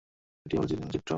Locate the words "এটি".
0.03-0.45